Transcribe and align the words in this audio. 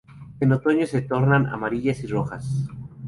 En 0.39 0.51
otoño 0.51 0.87
se 0.87 1.03
tornan 1.03 1.45
amarillas 1.45 2.03
y 2.03 2.07
rojas. 2.07 2.65